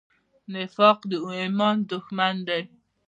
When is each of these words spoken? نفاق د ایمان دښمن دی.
نفاق 0.53 0.99
د 1.09 1.11
ایمان 1.29 1.77
دښمن 1.91 2.35
دی. 2.47 2.61